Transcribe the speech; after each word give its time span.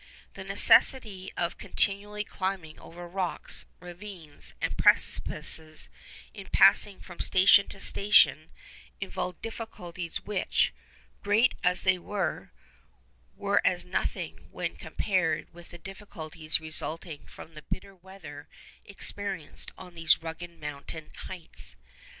The 0.33 0.43
necessity 0.43 1.31
of 1.37 1.59
continually 1.59 2.23
climbing 2.23 2.79
over 2.79 3.07
rocks, 3.07 3.65
ravines, 3.79 4.55
and 4.59 4.75
precipices 4.75 5.89
in 6.33 6.47
passing 6.47 6.99
from 7.01 7.19
station 7.19 7.67
to 7.67 7.79
station 7.79 8.49
involved 8.99 9.43
difficulties 9.43 10.21
which, 10.25 10.73
great 11.21 11.53
as 11.63 11.83
they 11.83 11.99
were, 11.99 12.51
were 13.35 13.61
as 13.63 13.85
nothing 13.85 14.47
when 14.49 14.75
compared 14.75 15.53
with 15.53 15.69
the 15.69 15.77
difficulties 15.77 16.59
resulting 16.59 17.27
from 17.27 17.53
the 17.53 17.61
bitter 17.61 17.93
weather 17.93 18.47
experienced 18.83 19.69
on 19.77 19.93
those 19.93 20.17
rugged 20.17 20.59
mountain 20.59 21.11
heights. 21.15 21.75